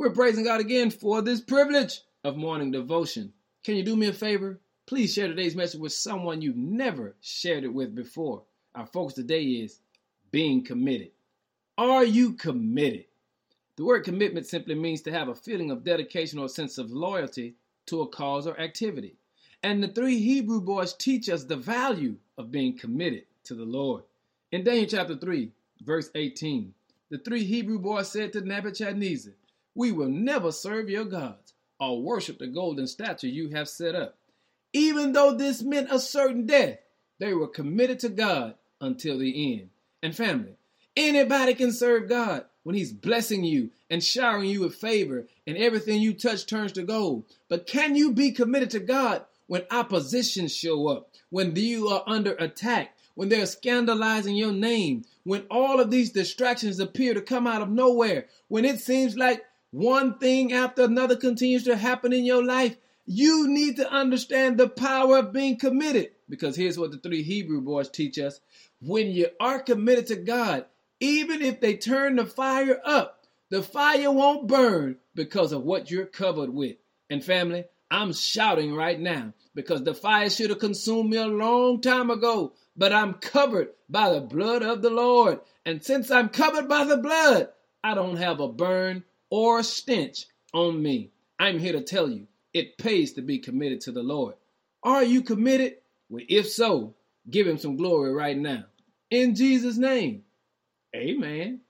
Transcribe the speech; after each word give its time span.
We're 0.00 0.08
praising 0.08 0.44
God 0.44 0.62
again 0.62 0.90
for 0.90 1.20
this 1.20 1.42
privilege 1.42 2.00
of 2.24 2.38
morning 2.38 2.70
devotion. 2.70 3.34
Can 3.62 3.76
you 3.76 3.82
do 3.82 3.94
me 3.94 4.06
a 4.06 4.14
favor? 4.14 4.58
Please 4.86 5.12
share 5.12 5.28
today's 5.28 5.54
message 5.54 5.78
with 5.78 5.92
someone 5.92 6.40
you've 6.40 6.56
never 6.56 7.16
shared 7.20 7.64
it 7.64 7.74
with 7.74 7.94
before. 7.94 8.44
Our 8.74 8.86
focus 8.86 9.16
today 9.16 9.42
is 9.42 9.80
being 10.30 10.64
committed. 10.64 11.10
Are 11.76 12.02
you 12.02 12.32
committed? 12.32 13.04
The 13.76 13.84
word 13.84 14.04
commitment 14.04 14.46
simply 14.46 14.74
means 14.74 15.02
to 15.02 15.12
have 15.12 15.28
a 15.28 15.34
feeling 15.34 15.70
of 15.70 15.84
dedication 15.84 16.38
or 16.38 16.46
a 16.46 16.48
sense 16.48 16.78
of 16.78 16.90
loyalty 16.90 17.56
to 17.84 18.00
a 18.00 18.08
cause 18.08 18.46
or 18.46 18.58
activity. 18.58 19.16
And 19.62 19.82
the 19.82 19.88
three 19.88 20.18
Hebrew 20.18 20.62
boys 20.62 20.94
teach 20.94 21.28
us 21.28 21.44
the 21.44 21.56
value 21.56 22.16
of 22.38 22.50
being 22.50 22.78
committed 22.78 23.24
to 23.44 23.54
the 23.54 23.66
Lord. 23.66 24.04
In 24.50 24.64
Daniel 24.64 24.86
chapter 24.88 25.14
3, 25.14 25.52
verse 25.82 26.08
18, 26.14 26.72
the 27.10 27.18
three 27.18 27.44
Hebrew 27.44 27.78
boys 27.78 28.10
said 28.10 28.32
to 28.32 28.40
Nebuchadnezzar, 28.40 29.34
We 29.80 29.92
will 29.92 30.10
never 30.10 30.52
serve 30.52 30.90
your 30.90 31.06
gods 31.06 31.54
or 31.78 32.02
worship 32.02 32.38
the 32.38 32.48
golden 32.48 32.86
statue 32.86 33.28
you 33.28 33.48
have 33.54 33.66
set 33.66 33.94
up. 33.94 34.18
Even 34.74 35.12
though 35.12 35.32
this 35.32 35.62
meant 35.62 35.90
a 35.90 35.98
certain 35.98 36.44
death, 36.44 36.80
they 37.18 37.32
were 37.32 37.48
committed 37.48 37.98
to 38.00 38.10
God 38.10 38.56
until 38.82 39.18
the 39.18 39.54
end. 39.54 39.70
And 40.02 40.14
family, 40.14 40.58
anybody 40.98 41.54
can 41.54 41.72
serve 41.72 42.10
God 42.10 42.44
when 42.62 42.76
He's 42.76 42.92
blessing 42.92 43.42
you 43.42 43.70
and 43.88 44.04
showering 44.04 44.50
you 44.50 44.60
with 44.60 44.74
favor 44.74 45.26
and 45.46 45.56
everything 45.56 46.02
you 46.02 46.12
touch 46.12 46.44
turns 46.44 46.72
to 46.72 46.82
gold. 46.82 47.24
But 47.48 47.66
can 47.66 47.96
you 47.96 48.12
be 48.12 48.32
committed 48.32 48.68
to 48.72 48.80
God 48.80 49.24
when 49.46 49.62
opposition 49.70 50.48
show 50.48 50.88
up, 50.88 51.08
when 51.30 51.56
you 51.56 51.88
are 51.88 52.04
under 52.06 52.34
attack, 52.34 52.94
when 53.14 53.30
they're 53.30 53.46
scandalizing 53.46 54.36
your 54.36 54.52
name, 54.52 55.06
when 55.24 55.46
all 55.50 55.80
of 55.80 55.90
these 55.90 56.10
distractions 56.10 56.80
appear 56.80 57.14
to 57.14 57.22
come 57.22 57.46
out 57.46 57.62
of 57.62 57.70
nowhere, 57.70 58.26
when 58.48 58.66
it 58.66 58.78
seems 58.78 59.16
like 59.16 59.42
one 59.70 60.18
thing 60.18 60.52
after 60.52 60.82
another 60.82 61.16
continues 61.16 61.64
to 61.64 61.76
happen 61.76 62.12
in 62.12 62.24
your 62.24 62.44
life, 62.44 62.76
you 63.06 63.48
need 63.48 63.76
to 63.76 63.90
understand 63.90 64.58
the 64.58 64.68
power 64.68 65.18
of 65.18 65.32
being 65.32 65.58
committed. 65.58 66.10
Because 66.28 66.56
here's 66.56 66.78
what 66.78 66.90
the 66.90 66.98
three 66.98 67.22
Hebrew 67.22 67.60
boys 67.60 67.88
teach 67.88 68.18
us 68.18 68.40
when 68.80 69.08
you 69.08 69.28
are 69.38 69.60
committed 69.60 70.06
to 70.08 70.16
God, 70.16 70.66
even 71.00 71.42
if 71.42 71.60
they 71.60 71.76
turn 71.76 72.16
the 72.16 72.26
fire 72.26 72.80
up, 72.84 73.26
the 73.50 73.62
fire 73.62 74.10
won't 74.10 74.46
burn 74.46 74.96
because 75.14 75.52
of 75.52 75.64
what 75.64 75.90
you're 75.90 76.06
covered 76.06 76.50
with. 76.50 76.76
And 77.08 77.24
family, 77.24 77.64
I'm 77.90 78.12
shouting 78.12 78.74
right 78.74 78.98
now 78.98 79.34
because 79.54 79.82
the 79.82 79.94
fire 79.94 80.30
should 80.30 80.50
have 80.50 80.60
consumed 80.60 81.10
me 81.10 81.16
a 81.16 81.26
long 81.26 81.80
time 81.80 82.10
ago, 82.10 82.52
but 82.76 82.92
I'm 82.92 83.14
covered 83.14 83.70
by 83.88 84.10
the 84.12 84.20
blood 84.20 84.62
of 84.62 84.82
the 84.82 84.90
Lord. 84.90 85.40
And 85.66 85.84
since 85.84 86.10
I'm 86.10 86.28
covered 86.28 86.68
by 86.68 86.84
the 86.84 86.96
blood, 86.96 87.48
I 87.82 87.94
don't 87.94 88.16
have 88.16 88.40
a 88.40 88.48
burn 88.48 89.04
or 89.30 89.62
stench 89.62 90.26
on 90.52 90.82
me. 90.82 91.10
I'm 91.38 91.58
here 91.58 91.72
to 91.72 91.82
tell 91.82 92.10
you 92.10 92.26
it 92.52 92.78
pays 92.78 93.14
to 93.14 93.22
be 93.22 93.38
committed 93.38 93.80
to 93.82 93.92
the 93.92 94.02
Lord. 94.02 94.34
Are 94.82 95.04
you 95.04 95.22
committed? 95.22 95.76
Well, 96.08 96.24
if 96.28 96.48
so, 96.48 96.94
give 97.30 97.46
him 97.46 97.58
some 97.58 97.76
glory 97.76 98.12
right 98.12 98.36
now. 98.36 98.64
In 99.10 99.34
Jesus' 99.34 99.76
name, 99.76 100.24
amen. 100.94 101.60